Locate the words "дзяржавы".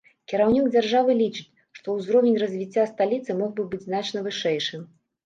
0.75-1.11